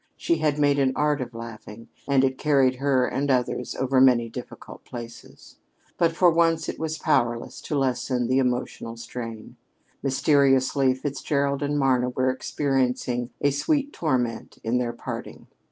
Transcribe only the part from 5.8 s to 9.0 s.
But for once it was powerless to lessen the emotional